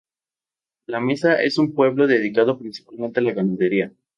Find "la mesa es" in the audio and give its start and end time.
0.87-1.59